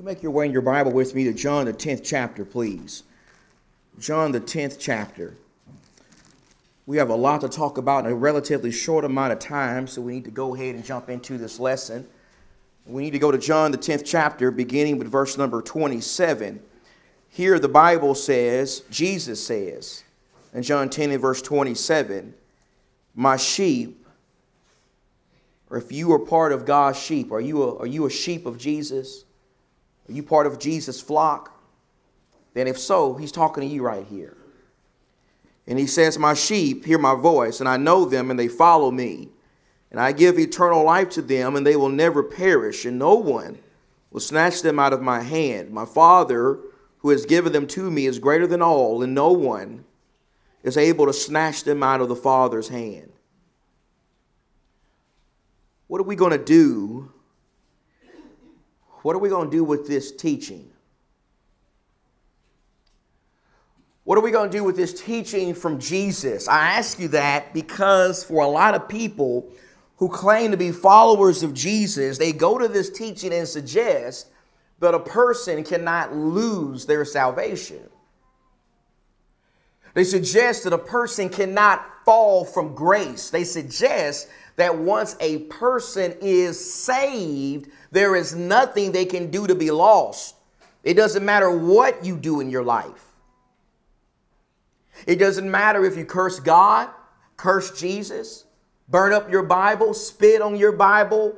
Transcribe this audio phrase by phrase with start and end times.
[0.00, 3.02] you make your way in your Bible with me to John, the 10th chapter, please?
[3.98, 5.36] John, the 10th chapter.
[6.86, 10.00] We have a lot to talk about in a relatively short amount of time, so
[10.00, 12.08] we need to go ahead and jump into this lesson.
[12.86, 16.62] We need to go to John, the 10th chapter, beginning with verse number 27.
[17.28, 20.02] Here, the Bible says, Jesus says,
[20.54, 22.32] in John 10 and verse 27,
[23.14, 24.02] My sheep,
[25.68, 28.46] or if you are part of God's sheep, are you a, are you a sheep
[28.46, 29.24] of Jesus?
[30.10, 31.56] Are you part of Jesus' flock?
[32.52, 34.36] Then, if so, he's talking to you right here.
[35.68, 38.90] And he says, My sheep hear my voice, and I know them, and they follow
[38.90, 39.28] me.
[39.92, 43.60] And I give eternal life to them, and they will never perish, and no one
[44.10, 45.70] will snatch them out of my hand.
[45.70, 46.58] My Father,
[46.98, 49.84] who has given them to me, is greater than all, and no one
[50.64, 53.12] is able to snatch them out of the Father's hand.
[55.86, 57.12] What are we going to do?
[59.02, 60.70] What are we going to do with this teaching?
[64.04, 66.48] What are we going to do with this teaching from Jesus?
[66.48, 69.48] I ask you that because for a lot of people
[69.96, 74.28] who claim to be followers of Jesus, they go to this teaching and suggest
[74.80, 77.88] that a person cannot lose their salvation.
[79.94, 83.30] They suggest that a person cannot fall from grace.
[83.30, 89.54] They suggest that once a person is saved, there is nothing they can do to
[89.54, 90.36] be lost.
[90.82, 93.06] It doesn't matter what you do in your life.
[95.06, 96.88] It doesn't matter if you curse God,
[97.36, 98.44] curse Jesus,
[98.88, 101.34] burn up your Bible, spit on your Bible,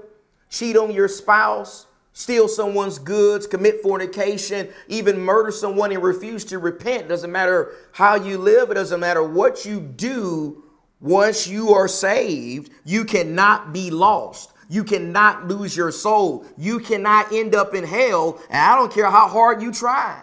[0.51, 6.59] cheat on your spouse, steal someone's goods, commit fornication, even murder someone and refuse to
[6.59, 7.05] repent.
[7.05, 10.65] It doesn't matter how you live, it doesn't matter what you do.
[11.01, 14.53] Once you are saved, you cannot be lost.
[14.69, 16.47] You cannot lose your soul.
[16.57, 18.41] You cannot end up in hell.
[18.49, 20.23] And I don't care how hard you try.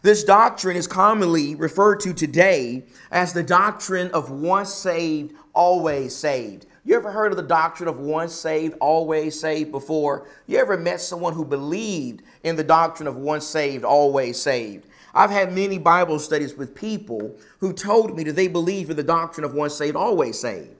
[0.00, 6.66] This doctrine is commonly referred to today as the doctrine of once saved, always saved.
[6.86, 10.28] You ever heard of the doctrine of once saved, always saved before?
[10.46, 14.86] You ever met someone who believed in the doctrine of once saved, always saved?
[15.14, 19.02] I've had many Bible studies with people who told me that they believe in the
[19.02, 20.76] doctrine of once saved, always saved.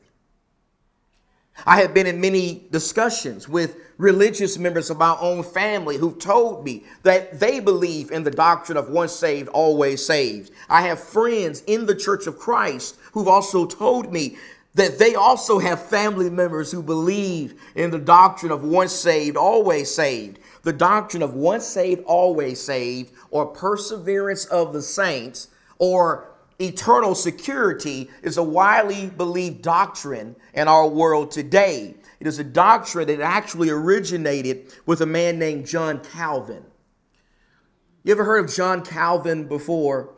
[1.67, 6.65] I have been in many discussions with religious members of my own family who've told
[6.65, 10.51] me that they believe in the doctrine of once saved, always saved.
[10.69, 14.37] I have friends in the Church of Christ who've also told me
[14.75, 19.93] that they also have family members who believe in the doctrine of once saved, always
[19.95, 20.41] saved.
[20.63, 25.49] The doctrine of once saved, always saved, or perseverance of the saints,
[25.79, 31.95] or eternal security is a widely believed doctrine in our world today.
[32.19, 36.65] It is a doctrine that actually originated with a man named John Calvin.
[38.03, 40.15] You ever heard of John Calvin before?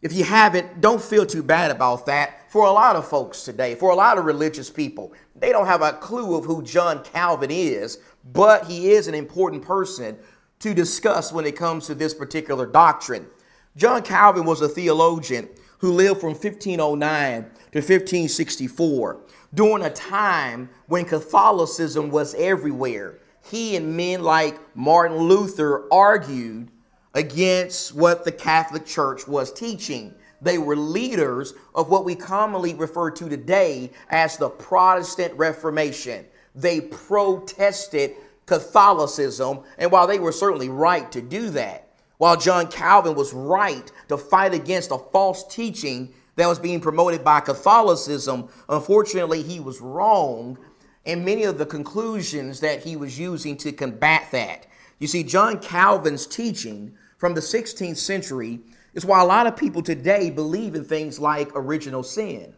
[0.00, 2.39] If you haven't, don't feel too bad about that.
[2.50, 5.82] For a lot of folks today, for a lot of religious people, they don't have
[5.82, 8.00] a clue of who John Calvin is,
[8.32, 10.18] but he is an important person
[10.58, 13.28] to discuss when it comes to this particular doctrine.
[13.76, 19.20] John Calvin was a theologian who lived from 1509 to 1564
[19.54, 23.20] during a time when Catholicism was everywhere.
[23.48, 26.72] He and men like Martin Luther argued
[27.14, 30.16] against what the Catholic Church was teaching.
[30.42, 36.24] They were leaders of what we commonly refer to today as the Protestant Reformation.
[36.54, 38.14] They protested
[38.46, 43.90] Catholicism, and while they were certainly right to do that, while John Calvin was right
[44.08, 49.80] to fight against a false teaching that was being promoted by Catholicism, unfortunately, he was
[49.80, 50.58] wrong
[51.04, 54.66] in many of the conclusions that he was using to combat that.
[54.98, 58.60] You see, John Calvin's teaching from the 16th century
[58.94, 62.54] is why a lot of people today believe in things like original sin.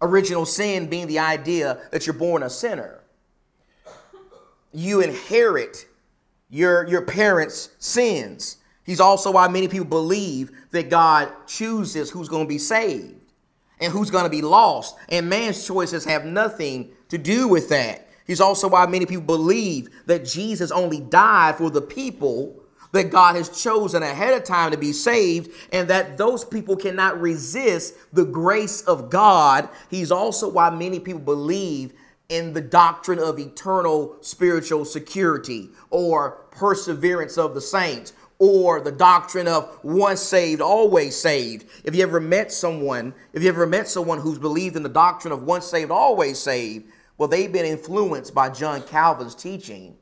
[0.00, 3.00] Original sin being the idea that you're born a sinner.
[4.72, 5.86] You inherit
[6.50, 8.58] your, your parents' sins.
[8.84, 13.14] He's also why many people believe that God chooses who's going to be saved
[13.80, 14.96] and who's going to be lost.
[15.08, 18.08] And man's choices have nothing to do with that.
[18.26, 22.63] He's also why many people believe that Jesus only died for the people
[22.94, 27.20] that God has chosen ahead of time to be saved, and that those people cannot
[27.20, 29.68] resist the grace of God.
[29.90, 31.92] He's also why many people believe
[32.28, 39.48] in the doctrine of eternal spiritual security or perseverance of the saints or the doctrine
[39.48, 41.66] of once saved, always saved.
[41.82, 45.32] If you ever met someone, if you ever met someone who's believed in the doctrine
[45.32, 46.86] of once saved, always saved,
[47.18, 49.96] well, they've been influenced by John Calvin's teaching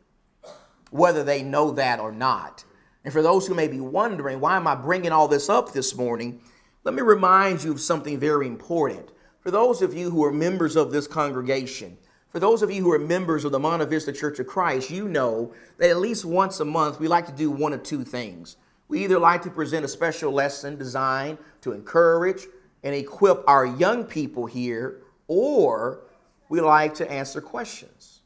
[0.90, 2.64] whether they know that or not.
[3.04, 5.96] And for those who may be wondering, why am I bringing all this up this
[5.96, 6.40] morning?
[6.84, 9.10] Let me remind you of something very important.
[9.40, 11.98] For those of you who are members of this congregation,
[12.30, 15.08] for those of you who are members of the Monte Vista Church of Christ, you
[15.08, 18.56] know that at least once a month we like to do one of two things.
[18.88, 22.46] We either like to present a special lesson designed to encourage
[22.82, 26.04] and equip our young people here, or
[26.48, 28.20] we like to answer questions.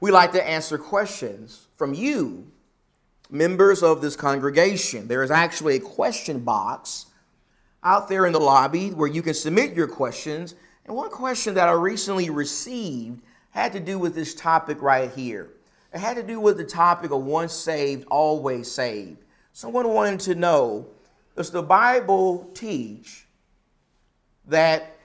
[0.00, 2.50] We like to answer questions from you,
[3.30, 5.08] members of this congregation.
[5.08, 7.06] There is actually a question box
[7.82, 10.54] out there in the lobby where you can submit your questions.
[10.84, 15.50] And one question that I recently received had to do with this topic right here.
[15.92, 19.24] It had to do with the topic of once saved, always saved.
[19.52, 20.88] Someone wanted to know
[21.36, 23.26] does the Bible teach
[24.46, 24.96] that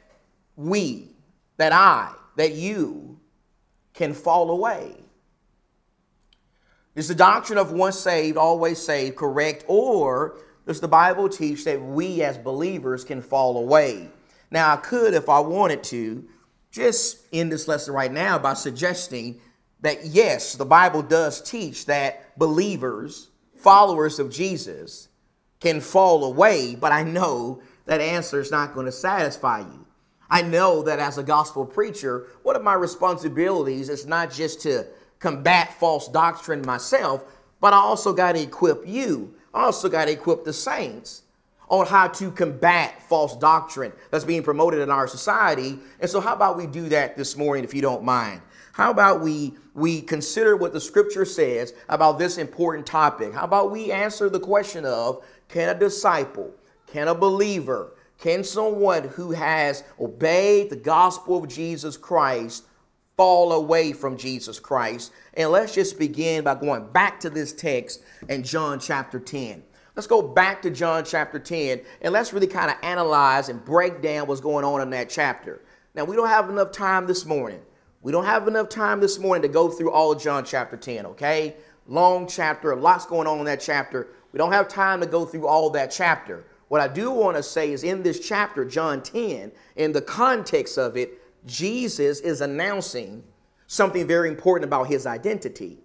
[0.55, 1.09] we,
[1.57, 3.19] that I, that you
[3.93, 4.95] can fall away?
[7.01, 9.65] Is the doctrine of once saved, always saved correct?
[9.67, 10.37] Or
[10.67, 14.07] does the Bible teach that we as believers can fall away?
[14.51, 16.23] Now, I could, if I wanted to,
[16.69, 19.41] just end this lesson right now by suggesting
[19.79, 25.07] that yes, the Bible does teach that believers, followers of Jesus,
[25.59, 29.87] can fall away, but I know that answer is not going to satisfy you.
[30.29, 34.85] I know that as a gospel preacher, one of my responsibilities is not just to
[35.21, 37.23] combat false doctrine myself,
[37.61, 39.33] but I also got to equip you.
[39.53, 41.21] I also got to equip the saints
[41.69, 45.79] on how to combat false doctrine that's being promoted in our society.
[46.01, 48.41] And so, how about we do that this morning, if you don't mind?
[48.73, 53.33] How about we we consider what the scripture says about this important topic?
[53.33, 56.51] How about we answer the question of can a disciple,
[56.87, 62.65] can a believer, can someone who has obeyed the gospel of Jesus Christ
[63.17, 65.11] fall away from Jesus Christ?
[65.33, 69.63] And let's just begin by going back to this text in John chapter 10.
[69.95, 74.01] Let's go back to John chapter 10 and let's really kind of analyze and break
[74.01, 75.61] down what's going on in that chapter.
[75.93, 77.59] Now, we don't have enough time this morning.
[78.01, 81.05] We don't have enough time this morning to go through all of John chapter 10,
[81.07, 81.55] okay?
[81.87, 84.07] Long chapter, lots going on in that chapter.
[84.31, 86.45] We don't have time to go through all that chapter.
[86.69, 90.77] What I do want to say is in this chapter, John 10, in the context
[90.77, 93.23] of it, Jesus is announcing
[93.67, 95.79] something very important about his identity.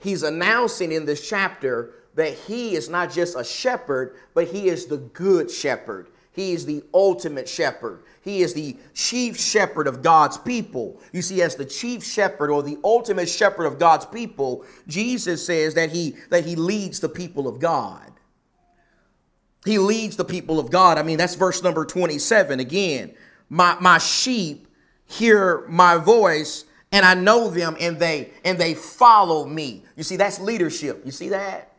[0.00, 4.86] He's announcing in this chapter that he is not just a shepherd, but he is
[4.86, 6.08] the good shepherd.
[6.32, 8.04] He is the ultimate shepherd.
[8.22, 11.00] He is the chief shepherd of God's people.
[11.12, 15.74] You see, as the chief shepherd or the ultimate shepherd of God's people, Jesus says
[15.74, 18.12] that he that he leads the people of God.
[19.64, 20.96] He leads the people of God.
[20.96, 23.14] I mean, that's verse number 27 again.
[23.48, 24.68] My my sheep
[25.06, 29.84] hear my voice and I know them and they and they follow me.
[29.96, 31.02] You see, that's leadership.
[31.04, 31.72] You see that?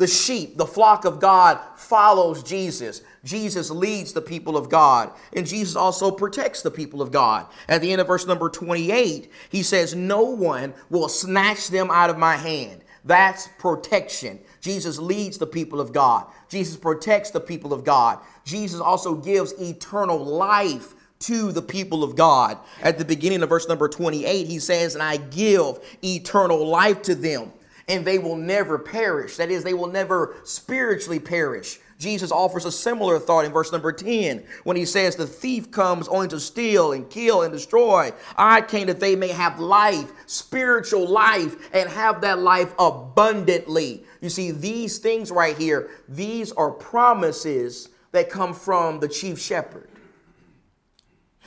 [0.00, 3.02] The sheep, the flock of God follows Jesus.
[3.22, 7.46] Jesus leads the people of God, and Jesus also protects the people of God.
[7.68, 12.08] At the end of verse number 28, he says, No one will snatch them out
[12.08, 12.82] of my hand.
[13.04, 14.38] That's protection.
[14.62, 16.26] Jesus leads the people of God.
[16.48, 18.20] Jesus protects the people of God.
[18.50, 22.58] Jesus also gives eternal life to the people of God.
[22.82, 27.14] At the beginning of verse number 28, he says, And I give eternal life to
[27.14, 27.52] them
[27.88, 29.36] and they will never perish.
[29.36, 31.80] That is, they will never spiritually perish.
[31.98, 36.06] Jesus offers a similar thought in verse number 10 when he says, The thief comes
[36.08, 38.12] only to steal and kill and destroy.
[38.36, 44.04] I came that they may have life, spiritual life, and have that life abundantly.
[44.20, 49.88] You see, these things right here, these are promises that come from the chief shepherd.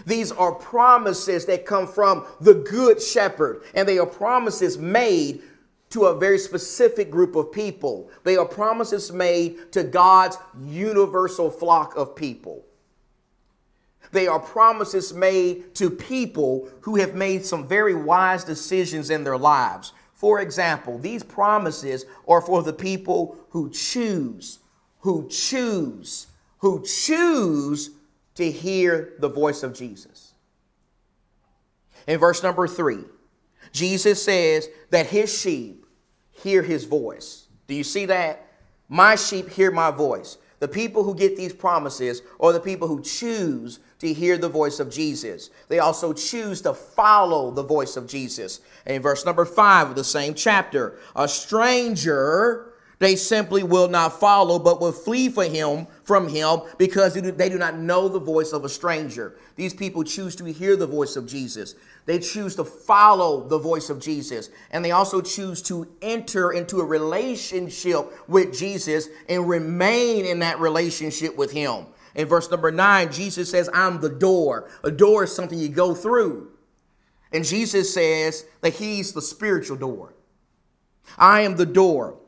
[0.05, 5.41] These are promises that come from the good shepherd, and they are promises made
[5.91, 8.09] to a very specific group of people.
[8.23, 12.65] They are promises made to God's universal flock of people.
[14.11, 19.37] They are promises made to people who have made some very wise decisions in their
[19.37, 19.93] lives.
[20.13, 24.59] For example, these promises are for the people who choose,
[24.99, 26.27] who choose,
[26.63, 27.89] who choose
[28.35, 30.33] to hear the voice of Jesus.
[32.07, 33.03] In verse number three,
[33.73, 35.85] Jesus says that his sheep
[36.31, 37.47] hear his voice.
[37.67, 38.47] Do you see that?
[38.87, 40.37] My sheep hear my voice.
[40.59, 44.79] The people who get these promises are the people who choose to hear the voice
[44.79, 45.49] of Jesus.
[45.67, 48.61] They also choose to follow the voice of Jesus.
[48.85, 54.19] And in verse number five of the same chapter, a stranger They simply will not
[54.19, 58.53] follow, but will flee for him from him because they do not know the voice
[58.53, 59.35] of a stranger.
[59.55, 61.75] These people choose to hear the voice of Jesus.
[62.05, 64.49] They choose to follow the voice of Jesus.
[64.71, 70.59] And they also choose to enter into a relationship with Jesus and remain in that
[70.59, 71.87] relationship with him.
[72.15, 74.69] In verse number nine, Jesus says, I'm the door.
[74.83, 76.51] A door is something you go through.
[77.31, 80.13] And Jesus says that he's the spiritual door.
[81.17, 82.19] I am the door.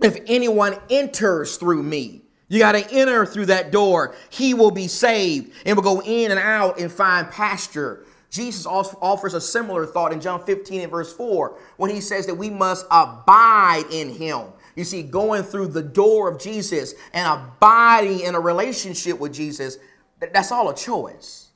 [0.00, 4.14] If anyone enters through me, you got to enter through that door.
[4.30, 8.04] He will be saved and will go in and out and find pasture.
[8.30, 12.34] Jesus offers a similar thought in John 15 and verse 4 when he says that
[12.34, 14.48] we must abide in him.
[14.76, 19.78] You see, going through the door of Jesus and abiding in a relationship with Jesus,
[20.20, 21.48] that's all a choice.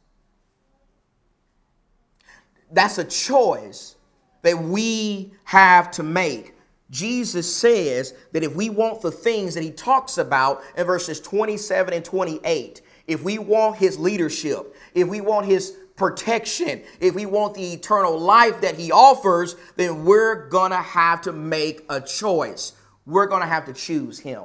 [2.72, 3.96] That's a choice
[4.42, 6.54] that we have to make.
[6.92, 11.94] Jesus says that if we want the things that he talks about in verses 27
[11.94, 17.54] and 28, if we want his leadership, if we want his protection, if we want
[17.54, 22.74] the eternal life that he offers, then we're going to have to make a choice.
[23.06, 24.44] We're going to have to choose him.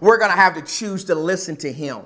[0.00, 2.02] We're going to have to choose to listen to him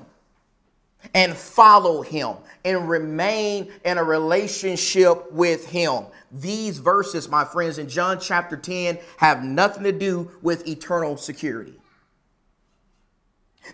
[1.15, 6.05] and follow him and remain in a relationship with him.
[6.31, 11.75] These verses, my friends, in John chapter 10 have nothing to do with eternal security.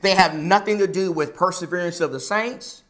[0.02, 2.82] They have nothing to do with perseverance of the saints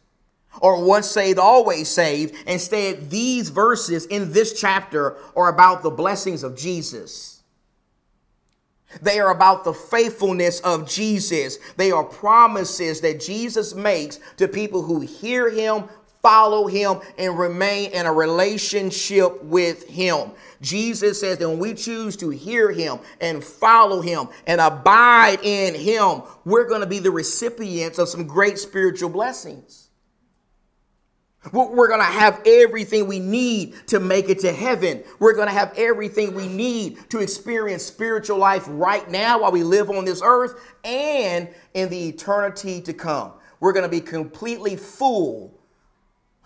[0.61, 2.35] or once saved, always saved.
[2.47, 7.34] Instead, these verses in this chapter are about the blessings of Jesus.
[9.01, 11.57] They are about the faithfulness of Jesus.
[11.77, 15.85] They are promises that Jesus makes to people who hear him,
[16.21, 20.31] follow him and remain in a relationship with him.
[20.59, 25.75] Jesus says that when we choose to hear him and follow him and abide in
[25.75, 29.84] him, we're going to be the recipients of some great spiritual blessings.
[31.51, 35.03] We're going to have everything we need to make it to heaven.
[35.19, 39.63] We're going to have everything we need to experience spiritual life right now while we
[39.63, 43.33] live on this earth and in the eternity to come.
[43.59, 45.53] We're going to be completely full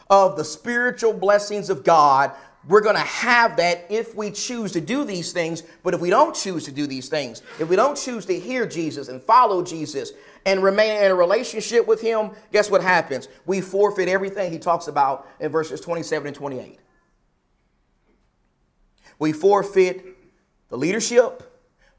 [0.09, 2.31] of the spiritual blessings of God.
[2.67, 5.63] We're going to have that if we choose to do these things.
[5.83, 8.65] But if we don't choose to do these things, if we don't choose to hear
[8.65, 10.11] Jesus and follow Jesus
[10.45, 13.27] and remain in a relationship with Him, guess what happens?
[13.45, 16.79] We forfeit everything He talks about in verses 27 and 28.
[19.19, 20.05] We forfeit
[20.69, 21.43] the leadership,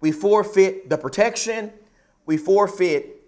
[0.00, 1.72] we forfeit the protection,
[2.24, 3.22] we forfeit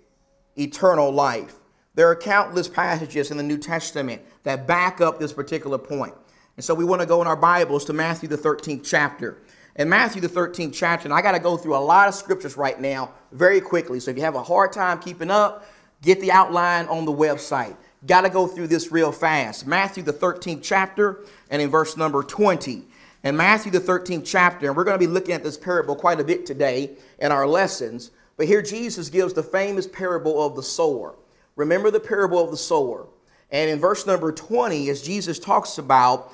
[0.57, 1.57] eternal life.
[1.95, 6.15] There are countless passages in the New Testament that back up this particular point.
[6.57, 9.43] And so we want to go in our Bibles to Matthew, the 13th chapter.
[9.77, 12.59] In Matthew, the 13th chapter, and I got to go through a lot of scriptures
[12.59, 14.01] right now very quickly.
[14.01, 15.67] So if you have a hard time keeping up,
[16.03, 17.75] get the outline on the website.
[18.07, 19.67] Got to go through this real fast.
[19.67, 22.85] Matthew, the 13th chapter, and in verse number 20.
[23.25, 26.21] In Matthew, the 13th chapter, and we're going to be looking at this parable quite
[26.21, 28.11] a bit today in our lessons.
[28.37, 31.15] But here Jesus gives the famous parable of the sower.
[31.57, 33.07] Remember the parable of the sower.
[33.51, 36.33] And in verse number 20, as Jesus talks about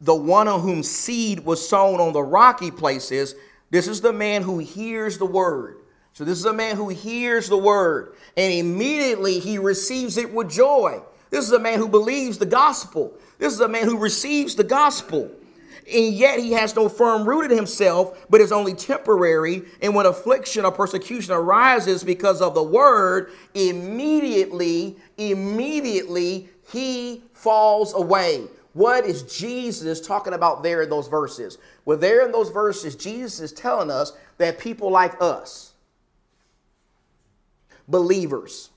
[0.00, 3.34] the one on whom seed was sown on the rocky places,
[3.70, 5.76] this is the man who hears the word.
[6.12, 10.50] So this is a man who hears the word and immediately he receives it with
[10.50, 11.00] joy.
[11.30, 13.14] This is a man who believes the gospel.
[13.38, 15.30] This is a man who receives the gospel
[15.92, 19.62] and yet he has no firm root in himself, but is only temporary.
[19.82, 28.46] And when affliction or persecution arises because of the word, immediately, immediately he falls away.
[28.72, 31.58] What is Jesus talking about there in those verses?
[31.84, 35.72] Well, there in those verses, Jesus is telling us that people like us,
[37.88, 38.70] believers,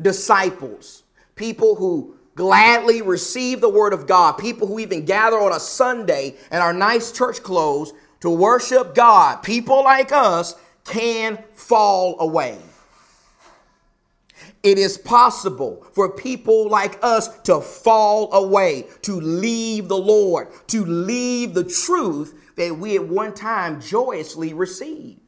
[0.00, 1.02] disciples,
[1.34, 4.32] people who gladly receive the word of God.
[4.38, 9.42] People who even gather on a Sunday in our nice church clothes to worship God,
[9.42, 12.58] people like us, can fall away.
[14.62, 20.84] It is possible for people like us to fall away, to leave the Lord, to
[20.84, 25.20] leave the truth that we at one time joyously received.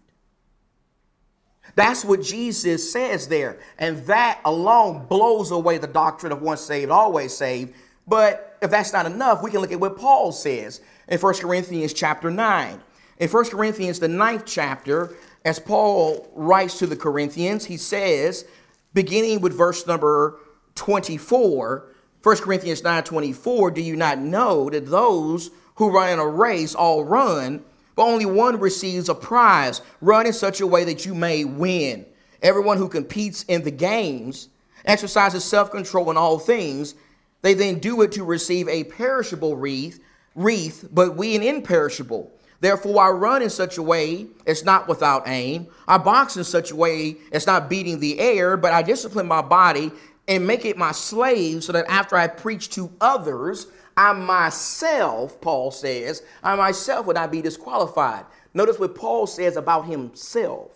[1.75, 3.59] That's what Jesus says there.
[3.79, 7.75] And that alone blows away the doctrine of once saved, always saved.
[8.07, 11.93] But if that's not enough, we can look at what Paul says in 1 Corinthians
[11.93, 12.81] chapter 9.
[13.19, 18.45] In 1 Corinthians, the ninth chapter, as Paul writes to the Corinthians, he says,
[18.95, 20.39] beginning with verse number
[20.77, 21.87] 24,
[22.23, 26.75] 1 Corinthians 9 24, do you not know that those who run in a race
[26.75, 27.63] all run,
[27.97, 29.83] but only one receives a prize.
[30.01, 32.07] Run in such a way that you may win.
[32.43, 34.49] Everyone who competes in the games
[34.85, 36.95] exercises self control in all things.
[37.43, 40.03] They then do it to receive a perishable wreath,
[40.35, 42.33] wreath, but we an imperishable.
[42.65, 45.67] Therefore, I run in such a way it's not without aim.
[45.87, 49.43] I box in such a way it's not beating the air, but I discipline my
[49.43, 49.93] body
[50.29, 53.67] and make it my slave so that after I preach to others,
[53.99, 58.25] I myself, Paul says, I myself would not be disqualified.
[58.55, 60.71] Notice what Paul says about himself.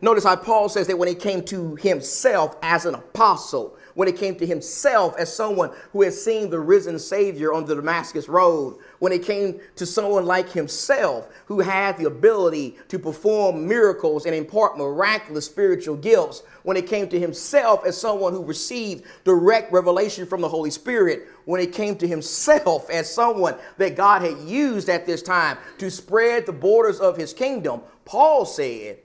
[0.00, 4.16] Notice how Paul says that when it came to himself as an apostle, when it
[4.16, 8.78] came to himself as someone who had seen the risen Savior on the Damascus Road,
[8.98, 14.34] when it came to someone like himself who had the ability to perform miracles and
[14.34, 20.26] impart miraculous spiritual gifts, when it came to himself as someone who received direct revelation
[20.26, 24.88] from the Holy Spirit, when it came to himself as someone that God had used
[24.88, 28.98] at this time to spread the borders of his kingdom, Paul said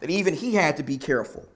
[0.00, 1.46] that even he had to be careful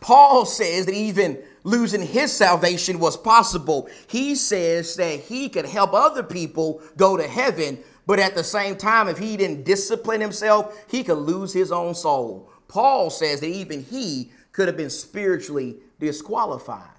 [0.00, 3.88] Paul says that even losing his salvation was possible.
[4.06, 8.76] He says that he could help other people go to heaven, but at the same
[8.76, 12.50] time, if he didn't discipline himself, he could lose his own soul.
[12.68, 16.90] Paul says that even he could have been spiritually disqualified.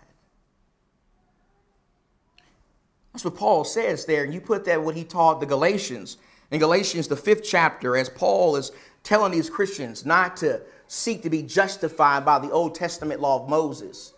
[3.14, 4.24] That's what Paul says there.
[4.24, 6.18] And you put that what he taught the Galatians.
[6.52, 8.72] In Galatians, the fifth chapter, as Paul is
[9.04, 13.50] telling these Christians not to seek to be justified by the Old Testament law of
[13.50, 14.14] Moses.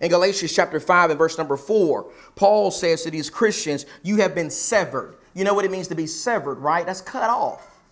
[0.00, 4.34] In Galatians chapter 5 and verse number 4, Paul says to these Christians, You have
[4.34, 5.16] been severed.
[5.34, 6.86] You know what it means to be severed, right?
[6.86, 7.82] That's cut off.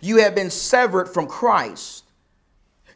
[0.00, 2.04] You have been severed from Christ.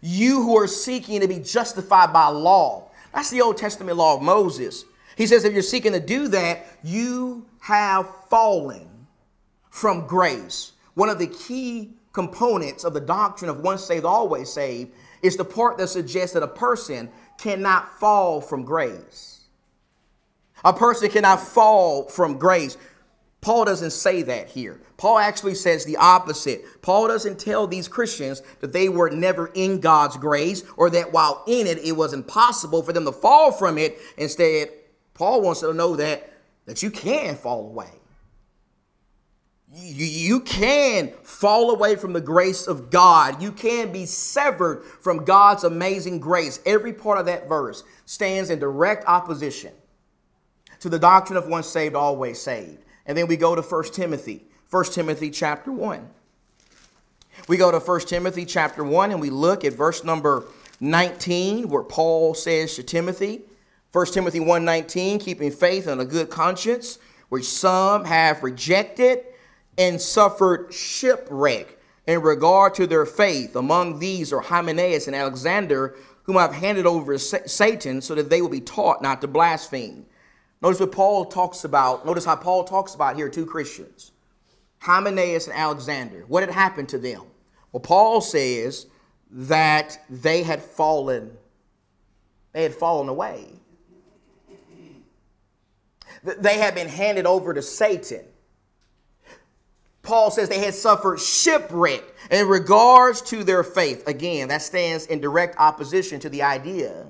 [0.00, 2.90] You who are seeking to be justified by law.
[3.12, 4.84] That's the Old Testament law of Moses.
[5.16, 8.88] He says, if you're seeking to do that, you have fallen
[9.70, 10.72] from grace.
[10.94, 15.44] One of the key components of the doctrine of once saved, always saved is the
[15.44, 19.42] part that suggests that a person cannot fall from grace.
[20.64, 22.78] A person cannot fall from grace.
[23.42, 24.80] Paul doesn't say that here.
[24.96, 26.64] Paul actually says the opposite.
[26.80, 31.42] Paul doesn't tell these Christians that they were never in God's grace or that while
[31.46, 33.98] in it, it was impossible for them to fall from it.
[34.16, 34.70] Instead,
[35.12, 36.32] Paul wants to know that,
[36.64, 37.90] that you can fall away
[39.74, 43.42] you, can fall away from the grace of God.
[43.42, 46.60] You can be severed from God's amazing grace.
[46.64, 49.72] Every part of that verse stands in direct opposition
[50.80, 52.84] to the doctrine of once saved, always saved.
[53.06, 56.08] And then we go to 1 Timothy, 1 Timothy chapter 1.
[57.48, 60.44] We go to 1 Timothy chapter 1 and we look at verse number
[60.80, 63.42] 19 where Paul says to Timothy,
[63.92, 69.24] 1 Timothy 1:19, keeping faith and a good conscience, which some have rejected
[69.78, 73.56] and suffered shipwreck in regard to their faith.
[73.56, 78.40] Among these are Hymenaeus and Alexander, whom I've handed over to Satan so that they
[78.40, 80.06] will be taught not to blaspheme.
[80.62, 82.06] Notice what Paul talks about.
[82.06, 84.12] Notice how Paul talks about here two Christians,
[84.78, 86.24] Hymenaeus and Alexander.
[86.26, 87.22] What had happened to them?
[87.72, 88.86] Well, Paul says
[89.30, 91.36] that they had fallen,
[92.52, 93.46] they had fallen away.
[96.22, 98.24] They had been handed over to Satan.
[100.04, 104.06] Paul says they had suffered shipwreck in regards to their faith.
[104.06, 107.06] Again, that stands in direct opposition to the idea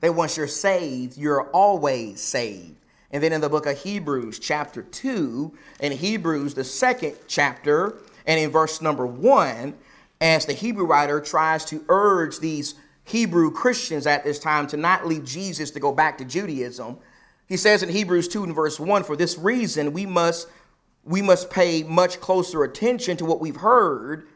[0.00, 2.74] that once you're saved, you're always saved.
[3.10, 8.40] And then in the book of Hebrews, chapter 2, in Hebrews, the second chapter, and
[8.40, 9.74] in verse number 1,
[10.20, 15.06] as the Hebrew writer tries to urge these Hebrew Christians at this time to not
[15.06, 16.98] leave Jesus to go back to Judaism,
[17.46, 20.48] he says in Hebrews 2 and verse 1 For this reason, we must
[21.08, 24.28] we must pay much closer attention to what we've heard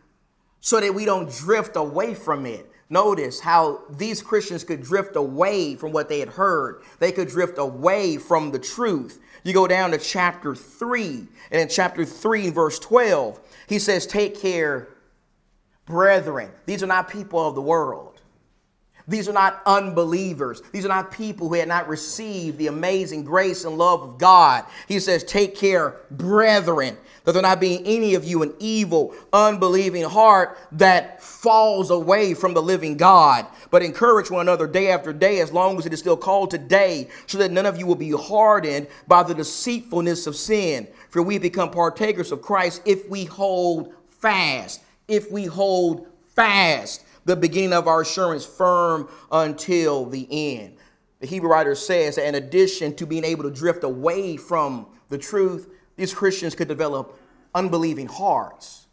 [0.60, 2.70] so that we don't drift away from it.
[2.88, 6.82] Notice how these Christians could drift away from what they had heard.
[6.98, 9.20] They could drift away from the truth.
[9.44, 14.40] You go down to chapter 3, and in chapter 3, verse 12, he says, Take
[14.40, 14.88] care,
[15.86, 16.50] brethren.
[16.66, 18.11] These are not people of the world.
[19.08, 20.62] These are not unbelievers.
[20.72, 24.64] These are not people who had not received the amazing grace and love of God.
[24.86, 30.04] He says, Take care, brethren, that there not be any of you an evil, unbelieving
[30.04, 33.46] heart that falls away from the living God.
[33.70, 37.08] But encourage one another day after day, as long as it is still called today,
[37.26, 40.86] so that none of you will be hardened by the deceitfulness of sin.
[41.10, 44.82] For we become partakers of Christ if we hold fast.
[45.08, 50.76] If we hold fast the beginning of our assurance firm until the end.
[51.20, 55.18] the Hebrew writer says that in addition to being able to drift away from the
[55.18, 57.18] truth, these Christians could develop
[57.54, 58.86] unbelieving hearts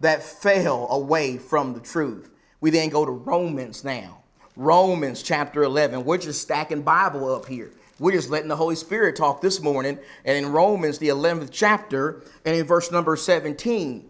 [0.00, 2.30] that fell away from the truth.
[2.60, 4.22] We then go to Romans now.
[4.56, 6.04] Romans chapter 11.
[6.04, 7.70] We're just stacking Bible up here.
[7.98, 9.98] We're just letting the Holy Spirit talk this morning.
[10.24, 14.07] And in Romans, the 11th chapter, and in verse number 17,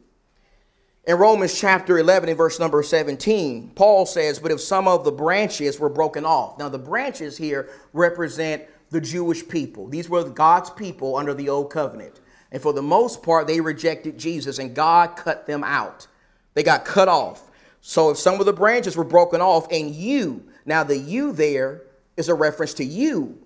[1.08, 5.10] in Romans chapter 11 and verse number 17, Paul says, But if some of the
[5.10, 6.58] branches were broken off.
[6.58, 9.88] Now, the branches here represent the Jewish people.
[9.88, 12.20] These were God's people under the old covenant.
[12.52, 16.06] And for the most part, they rejected Jesus and God cut them out.
[16.52, 17.50] They got cut off.
[17.80, 21.84] So if some of the branches were broken off and you, now the you there
[22.18, 23.38] is a reference to you,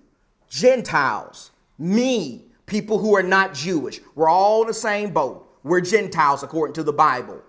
[0.49, 4.01] Gentiles, me, people who are not Jewish.
[4.15, 5.47] We're all in the same boat.
[5.63, 7.41] We're Gentiles according to the Bible.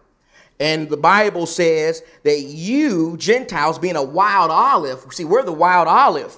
[0.61, 5.89] And the Bible says that you, Gentiles, being a wild olive, see, we're the wild
[5.89, 6.37] olive,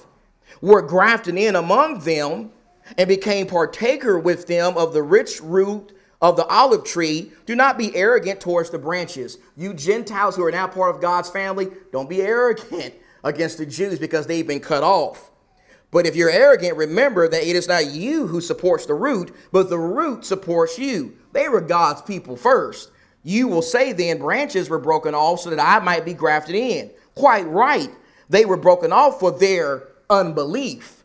[0.61, 2.51] were grafted in among them
[2.97, 7.31] and became partaker with them of the rich root of the olive tree.
[7.45, 9.37] Do not be arrogant towards the branches.
[9.55, 13.99] You Gentiles who are now part of God's family, don't be arrogant against the Jews
[13.99, 15.31] because they've been cut off.
[15.91, 19.69] But if you're arrogant, remember that it is not you who supports the root, but
[19.69, 21.17] the root supports you.
[21.31, 22.91] They were God's people first.
[23.27, 26.89] You will say then, branches were broken off so that I might be grafted in.
[27.13, 27.89] Quite right.
[28.29, 31.03] They were broken off for their unbelief.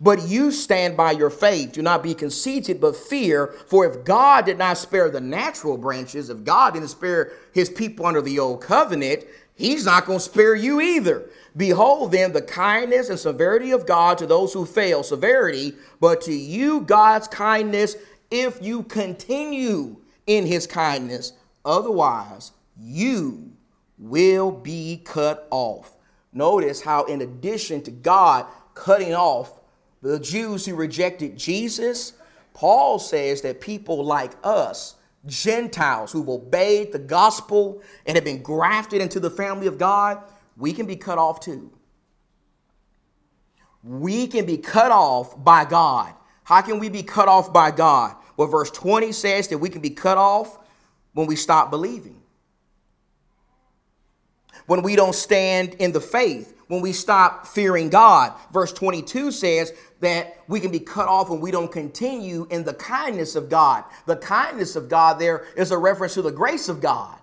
[0.00, 1.72] But you stand by your faith.
[1.72, 3.48] Do not be conceited, but fear.
[3.66, 8.06] For if God did not spare the natural branches, if God didn't spare his people
[8.06, 9.24] under the old covenant,
[9.56, 11.28] he's not going to spare you either.
[11.56, 16.32] Behold, then, the kindness and severity of God to those who fail, severity, but to
[16.32, 17.96] you, God's kindness,
[18.30, 19.96] if you continue
[20.28, 21.32] in his kindness.
[21.66, 23.52] Otherwise, you
[23.98, 25.96] will be cut off.
[26.32, 29.60] Notice how, in addition to God cutting off
[30.00, 32.12] the Jews who rejected Jesus,
[32.54, 34.94] Paul says that people like us,
[35.26, 40.22] Gentiles who've obeyed the gospel and have been grafted into the family of God,
[40.56, 41.72] we can be cut off too.
[43.82, 46.14] We can be cut off by God.
[46.44, 48.14] How can we be cut off by God?
[48.36, 50.58] Well, verse 20 says that we can be cut off
[51.16, 52.20] when we stop believing.
[54.66, 58.34] When we don't stand in the faith, when we stop fearing God.
[58.52, 62.74] Verse 22 says that we can be cut off when we don't continue in the
[62.74, 63.84] kindness of God.
[64.04, 67.18] The kindness of God there is a reference to the grace of God.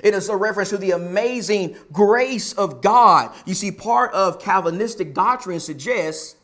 [0.00, 3.34] It is a reference to the amazing grace of God.
[3.46, 6.36] You see, part of Calvinistic doctrine suggests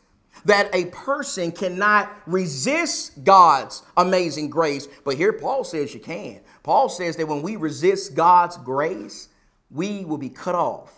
[0.45, 4.87] that a person cannot resist God's amazing grace.
[5.03, 6.41] But here Paul says you can.
[6.63, 9.29] Paul says that when we resist God's grace,
[9.69, 10.93] we will be cut off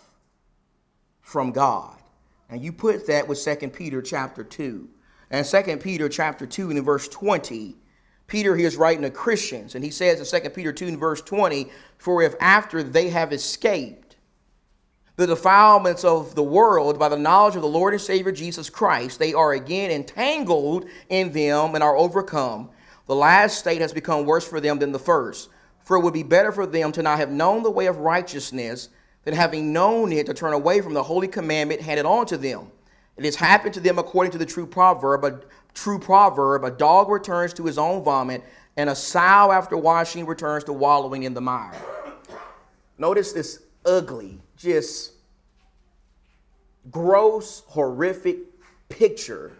[1.20, 1.96] from God.
[2.48, 4.88] And you put that with 2 Peter chapter 2.
[5.30, 7.76] And 2 Peter chapter 2 in verse 20,
[8.26, 11.20] Peter he is writing to Christians, and he says in 2 Peter 2 in verse
[11.22, 14.03] 20, For if after they have escaped
[15.16, 19.18] the defilements of the world by the knowledge of the Lord and Savior Jesus Christ,
[19.18, 22.70] they are again entangled in them and are overcome.
[23.06, 25.50] The last state has become worse for them than the first.
[25.84, 28.88] For it would be better for them to not have known the way of righteousness
[29.24, 32.70] than having known it to turn away from the holy commandment handed on to them.
[33.16, 35.40] It has happened to them according to the true proverb, a
[35.74, 38.42] true proverb, a dog returns to his own vomit,
[38.76, 41.74] and a sow after washing returns to wallowing in the mire.
[42.98, 45.12] Notice this ugly just
[46.90, 48.38] gross, horrific
[48.88, 49.52] picture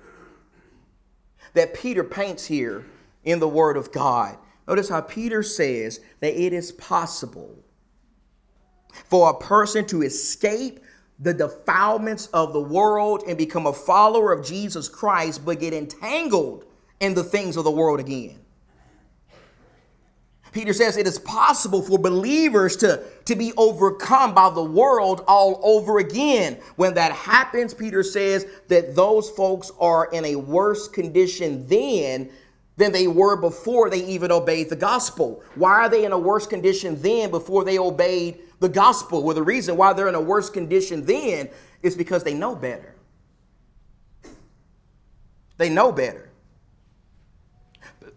[1.54, 2.84] that Peter paints here
[3.24, 4.36] in the Word of God.
[4.66, 7.56] Notice how Peter says that it is possible
[8.92, 10.80] for a person to escape
[11.18, 16.64] the defilements of the world and become a follower of Jesus Christ, but get entangled
[17.00, 18.43] in the things of the world again.
[20.54, 25.60] Peter says it is possible for believers to, to be overcome by the world all
[25.64, 26.56] over again.
[26.76, 32.30] When that happens, Peter says that those folks are in a worse condition then
[32.76, 35.42] than they were before they even obeyed the gospel.
[35.56, 39.24] Why are they in a worse condition then before they obeyed the gospel?
[39.24, 41.50] Well, the reason why they're in a worse condition then
[41.82, 42.94] is because they know better.
[45.56, 46.30] They know better.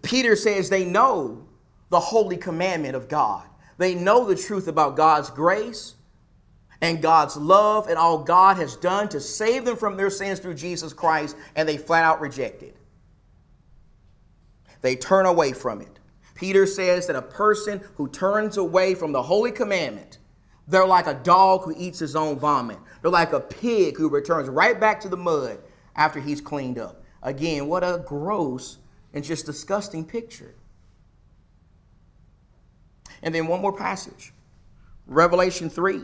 [0.03, 1.46] Peter says they know
[1.89, 3.43] the holy commandment of God.
[3.77, 5.95] They know the truth about God's grace
[6.81, 10.55] and God's love and all God has done to save them from their sins through
[10.55, 12.75] Jesus Christ, and they flat out reject it.
[14.81, 15.99] They turn away from it.
[16.35, 20.19] Peter says that a person who turns away from the holy commandment
[20.67, 22.77] They're like a dog who eats his own vomit.
[23.01, 25.59] They're like a pig who returns right back to the mud
[25.95, 27.03] after he's cleaned up.
[27.23, 28.77] Again, what a gross
[29.13, 30.53] and just disgusting picture.
[33.21, 34.33] And then one more passage
[35.05, 36.01] Revelation 3.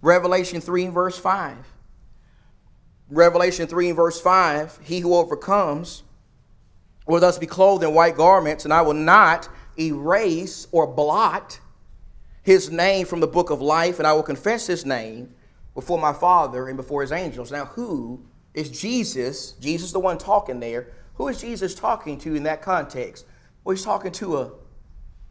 [0.00, 1.56] Revelation 3 and verse 5.
[3.08, 6.02] Revelation 3 and verse 5 He who overcomes
[7.06, 9.48] will thus be clothed in white garments, and I will not
[9.78, 11.60] erase or blot
[12.42, 15.34] his name from the book of life, and I will confess his name
[15.74, 17.52] before my Father and before his angels.
[17.52, 19.52] Now, who is Jesus?
[19.52, 20.88] Jesus, the one talking there.
[21.14, 23.26] Who is Jesus talking to in that context?
[23.64, 24.50] Well, he's talking to a,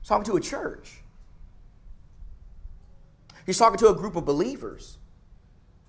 [0.02, 1.02] he's talking to a church.
[3.46, 4.98] He's talking to a group of believers.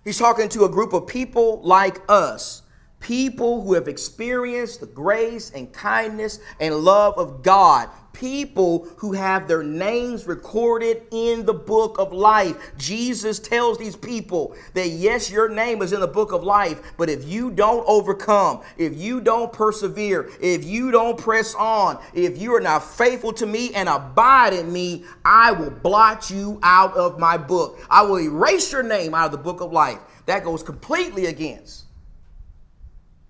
[0.05, 2.62] He's talking to a group of people like us
[3.03, 9.49] people who have experienced the grace and kindness and love of God, people who have
[9.49, 12.57] their names recorded in the book of life.
[12.79, 17.11] Jesus tells these people that yes, your name is in the book of life, but
[17.11, 22.55] if you don't overcome, if you don't persevere, if you don't press on, if you
[22.55, 27.19] are not faithful to me and abide in me, I will blot you out of
[27.19, 27.81] my book.
[27.91, 29.99] I will erase your name out of the book of life.
[30.27, 31.82] That goes completely against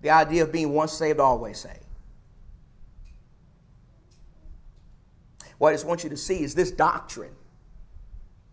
[0.03, 1.79] the idea of being once saved, always saved.
[5.57, 7.33] What I just want you to see is this doctrine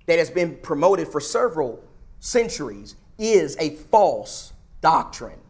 [0.06, 1.82] that has been promoted for several
[2.20, 5.40] centuries is a false doctrine.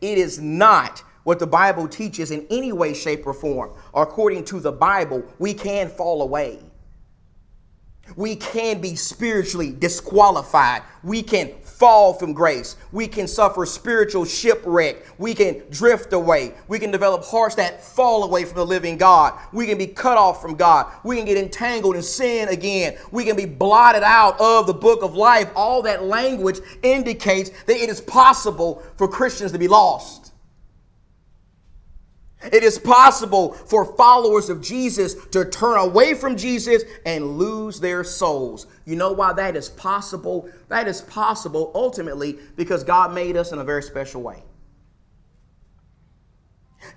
[0.00, 3.72] It is not what the Bible teaches in any way, shape, or form.
[3.92, 6.60] According to the Bible, we can fall away
[8.16, 10.82] we can be spiritually disqualified.
[11.02, 12.76] We can fall from grace.
[12.92, 15.04] We can suffer spiritual shipwreck.
[15.18, 16.54] We can drift away.
[16.68, 19.36] We can develop hearts that fall away from the living God.
[19.52, 20.86] We can be cut off from God.
[21.02, 22.96] We can get entangled in sin again.
[23.10, 25.50] We can be blotted out of the book of life.
[25.56, 30.31] All that language indicates that it is possible for Christians to be lost.
[32.50, 38.02] It is possible for followers of Jesus to turn away from Jesus and lose their
[38.02, 38.66] souls.
[38.84, 40.48] You know why that is possible?
[40.68, 44.42] That is possible ultimately because God made us in a very special way.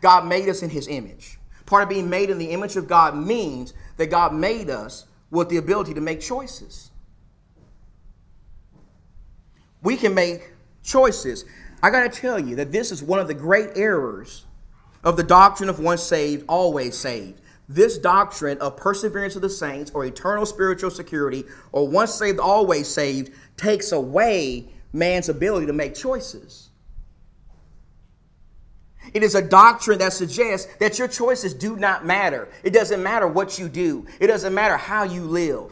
[0.02, 1.38] God made us in His image.
[1.68, 5.50] Part of being made in the image of God means that God made us with
[5.50, 6.92] the ability to make choices.
[9.84, 10.54] We can make
[10.84, 11.46] choices.
[11.84, 14.46] I got to tell you that this is one of the great errors
[15.06, 17.40] of the doctrine of once saved, always saved.
[17.70, 22.88] This doctrine of perseverance of the saints or eternal spiritual security or once saved, always
[22.88, 26.70] saved takes away man's ability to make choices.
[29.14, 32.50] It is a doctrine that suggests that your choices do not matter.
[32.64, 35.72] It doesn't matter what you do, it doesn't matter how you live,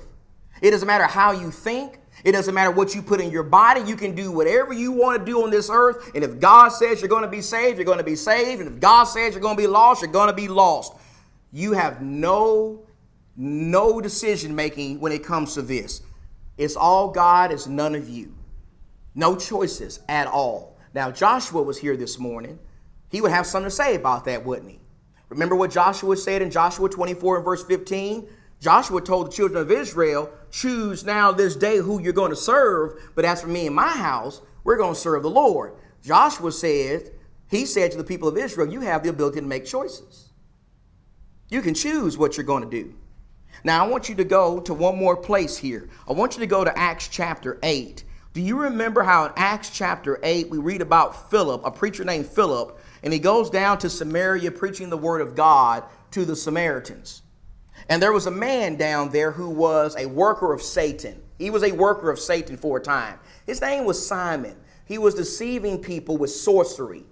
[0.62, 3.82] it doesn't matter how you think, it doesn't matter what you put in your body.
[3.82, 6.12] You can do whatever you want to do on this earth.
[6.15, 8.62] And if God says you're going to be saved, you're going to be saved.
[8.62, 10.93] And if God says you're going to be lost, you're going to be lost.
[11.52, 12.86] You have no
[13.36, 16.02] no decision making when it comes to this.
[16.58, 18.36] It's all God, it's none of you.
[19.15, 20.78] No choices at all.
[20.93, 22.60] Now, Joshua was here this morning.
[23.10, 24.80] He would have something to say about that, wouldn't he?
[25.30, 28.28] Remember what Joshua said in Joshua 24 and verse 15?
[28.60, 32.94] Joshua told the children of Israel, Choose now this day who you're going to serve,
[33.16, 35.74] but as for me and my house, we're going to serve the Lord.
[36.04, 37.10] Joshua said,
[37.50, 40.30] He said to the people of Israel, You have the ability to make choices.
[41.50, 42.94] You can choose what you're going to do.
[43.63, 45.89] Now, I want you to go to one more place here.
[46.08, 48.04] I want you to go to Acts chapter 8.
[48.34, 52.28] Do you remember how in Acts chapter 8 we read about Philip, a preacher named
[52.28, 57.22] Philip, and he goes down to Samaria preaching the word of God to the Samaritans?
[57.89, 61.22] And there was a man down there who was a worker of Satan.
[61.38, 63.19] He was a worker of Satan for a time.
[63.46, 64.56] His name was Simon.
[64.86, 67.04] He was deceiving people with sorcery.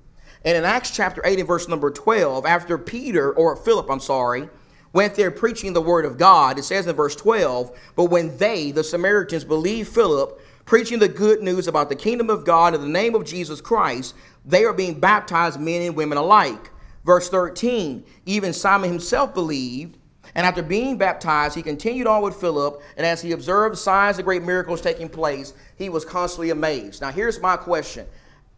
[0.44, 4.50] And in Acts chapter 8 and verse number 12, after Peter, or Philip, I'm sorry,
[4.94, 8.72] went there preaching the word of God, it says in verse 12, but when they,
[8.72, 12.88] the Samaritans, believed Philip, preaching the good news about the kingdom of God in the
[12.88, 16.72] name of Jesus Christ, they are being baptized, men and women alike.
[17.06, 19.98] Verse 13, even Simon himself believed
[20.36, 24.26] and after being baptized, he continued on with Philip, and as he observed signs and
[24.26, 27.02] great miracles taking place, he was constantly amazed.
[27.02, 28.08] Now, here's my question.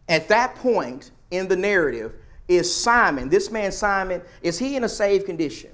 [0.08, 2.14] At that point in the narrative,
[2.46, 5.70] is Simon, this man Simon, is he in a saved condition?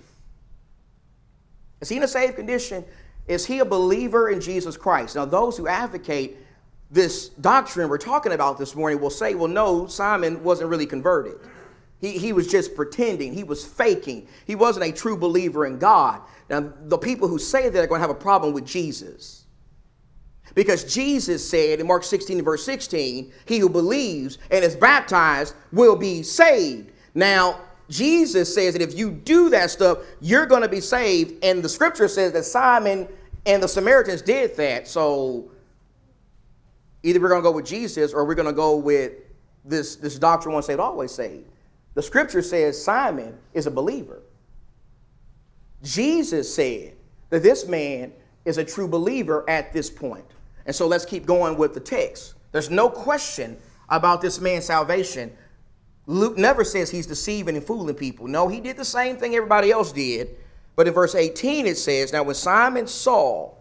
[1.81, 2.85] Is he in a saved condition?
[3.27, 5.17] Is he a believer in Jesus Christ?
[5.17, 6.37] Now, those who advocate
[6.91, 11.39] this doctrine we're talking about this morning will say, well, no, Simon wasn't really converted.
[12.01, 13.35] He, he was just pretending.
[13.35, 14.27] He was faking.
[14.47, 16.23] He wasn't a true believer in God.
[16.49, 19.45] Now, the people who say that are going to have a problem with Jesus.
[20.55, 25.95] Because Jesus said in Mark 16 verse 16, he who believes and is baptized will
[25.95, 26.91] be saved.
[27.15, 31.45] Now, Jesus says that if you do that stuff, you're going to be saved.
[31.45, 33.09] And the scripture says that Simon
[33.47, 34.89] and the Samaritans did that.
[34.89, 35.51] So
[37.03, 39.13] either we're going to go with Jesus or we're going to go with
[39.65, 41.47] this, this doctrine once saved, always saved.
[41.95, 44.23] The scripture says Simon is a believer.
[45.83, 46.95] Jesus said
[47.31, 48.13] that this man
[48.45, 50.25] is a true believer at this point.
[50.67, 52.35] And so let's keep going with the text.
[52.53, 53.57] There's no question
[53.89, 55.33] about this man's salvation.
[56.07, 58.27] Luke never says he's deceiving and fooling people.
[58.27, 60.37] No, he did the same thing everybody else did.
[60.77, 63.53] But in verse 18 it says, Now when Simon saw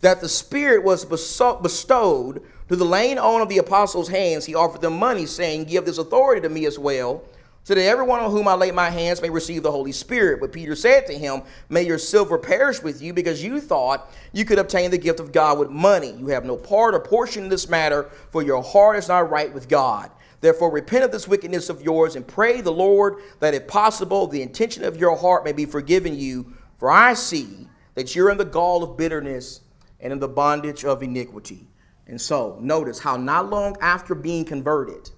[0.00, 4.82] that the Spirit was bestowed to the laying on of the apostles' hands, he offered
[4.82, 7.22] them money, saying, Give this authority to me as well,
[7.64, 10.40] so that everyone on whom I lay my hands may receive the Holy Spirit.
[10.40, 14.44] But Peter said to him, May your silver perish with you, because you thought you
[14.44, 16.12] could obtain the gift of God with money.
[16.12, 19.52] You have no part or portion in this matter, for your heart is not right
[19.52, 20.10] with God.
[20.40, 24.42] Therefore, repent of this wickedness of yours and pray the Lord that, if possible, the
[24.42, 26.52] intention of your heart may be forgiven you.
[26.78, 29.60] For I see that you're in the gall of bitterness
[30.00, 31.67] and in the bondage of iniquity.
[32.08, 35.10] And so, notice how not long after being converted,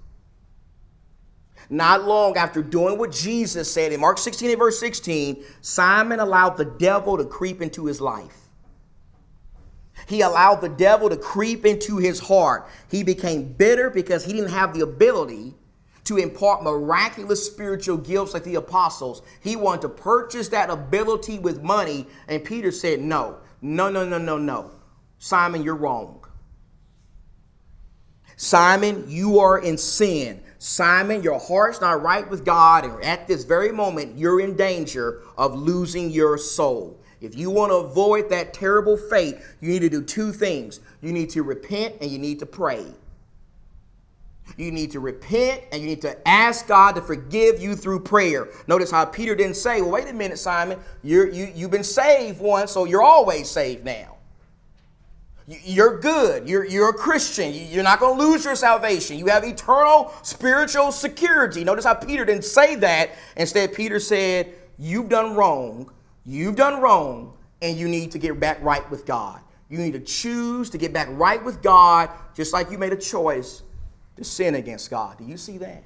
[1.71, 6.57] not long after doing what Jesus said in Mark 16 and verse 16, Simon allowed
[6.57, 8.37] the devil to creep into his life.
[10.09, 12.69] He allowed the devil to creep into his heart.
[12.91, 15.55] He became bitter because he didn't have the ability
[16.05, 19.23] to impart miraculous spiritual gifts like the apostles.
[19.41, 24.19] He wanted to purchase that ability with money, and Peter said, No, no, no, no,
[24.19, 24.73] no, no.
[25.19, 26.20] Simon, you're wrong.
[28.43, 30.41] Simon, you are in sin.
[30.59, 35.21] Simon, your heart's not right with God, and at this very moment, you're in danger
[35.37, 36.99] of losing your soul.
[37.21, 40.81] If you want to avoid that terrible fate, you need to do two things.
[41.03, 42.87] You need to repent and you need to pray.
[44.57, 48.49] You need to repent and you need to ask God to forgive you through prayer.
[48.67, 52.41] Notice how Peter didn't say, well, wait a minute, Simon, you're, you, you've been saved
[52.41, 54.17] once, so you're always saved now.
[55.51, 56.49] You're good.
[56.49, 57.53] You're, you're a Christian.
[57.53, 59.19] You're not going to lose your salvation.
[59.19, 61.65] You have eternal spiritual security.
[61.65, 63.11] Notice how Peter didn't say that.
[63.37, 65.91] Instead, Peter said, You've done wrong.
[66.25, 69.41] You've done wrong, and you need to get back right with God.
[69.69, 72.97] You need to choose to get back right with God, just like you made a
[72.97, 73.63] choice
[74.17, 75.19] to sin against God.
[75.19, 75.83] Do you see that?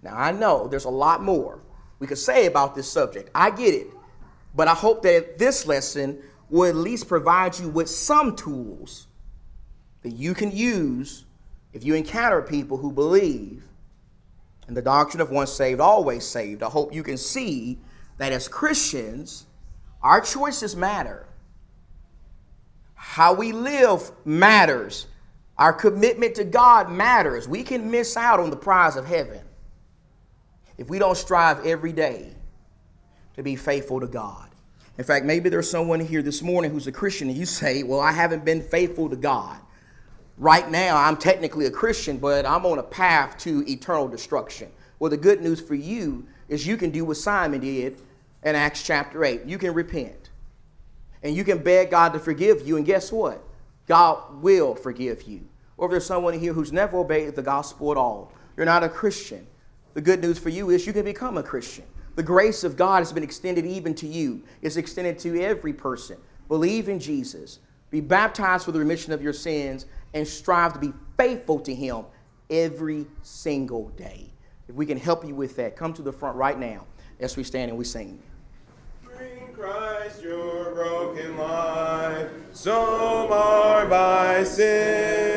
[0.00, 1.60] Now, I know there's a lot more
[1.98, 3.30] we could say about this subject.
[3.34, 3.88] I get it.
[4.54, 9.08] But I hope that this lesson will at least provide you with some tools
[10.02, 11.24] that you can use
[11.72, 13.64] if you encounter people who believe
[14.68, 16.62] in the doctrine of once saved, always saved.
[16.62, 17.78] I hope you can see
[18.18, 19.46] that as Christians,
[20.02, 21.26] our choices matter.
[22.94, 25.06] How we live matters.
[25.58, 27.48] Our commitment to God matters.
[27.48, 29.40] We can miss out on the prize of heaven
[30.78, 32.33] if we don't strive every day
[33.36, 34.48] to be faithful to God.
[34.96, 38.00] In fact, maybe there's someone here this morning who's a Christian and you say, Well,
[38.00, 39.58] I haven't been faithful to God.
[40.36, 44.70] Right now, I'm technically a Christian, but I'm on a path to eternal destruction.
[44.98, 48.00] Well, the good news for you is you can do what Simon did
[48.42, 49.44] in Acts chapter 8.
[49.46, 50.30] You can repent.
[51.22, 52.76] And you can beg God to forgive you.
[52.76, 53.42] And guess what?
[53.86, 55.46] God will forgive you.
[55.76, 58.88] Or if there's someone here who's never obeyed the gospel at all, you're not a
[58.88, 59.46] Christian.
[59.94, 61.84] The good news for you is you can become a Christian.
[62.16, 64.42] The grace of God has been extended even to you.
[64.62, 66.16] It's extended to every person.
[66.48, 67.58] Believe in Jesus.
[67.90, 72.04] Be baptized for the remission of your sins and strive to be faithful to Him
[72.50, 74.30] every single day.
[74.68, 76.86] If we can help you with that, come to the front right now
[77.20, 78.20] as we stand and we sing.
[79.02, 85.33] Bring Christ your broken life, so by sin.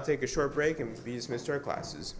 [0.00, 2.14] I'll take a short break and be dismissed to our classes.